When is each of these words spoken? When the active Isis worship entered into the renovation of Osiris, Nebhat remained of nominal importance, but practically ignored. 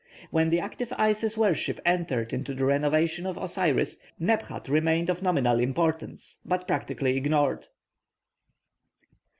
When 0.31 0.49
the 0.49 0.59
active 0.59 0.91
Isis 0.97 1.37
worship 1.37 1.79
entered 1.85 2.33
into 2.33 2.55
the 2.55 2.65
renovation 2.65 3.27
of 3.27 3.37
Osiris, 3.37 3.99
Nebhat 4.19 4.67
remained 4.67 5.11
of 5.11 5.21
nominal 5.21 5.59
importance, 5.59 6.39
but 6.43 6.67
practically 6.67 7.15
ignored. 7.17 7.67